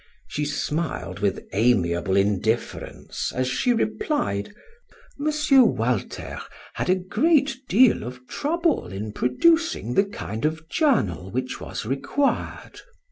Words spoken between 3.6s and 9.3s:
replied: "M. Walter had a great deal of trouble in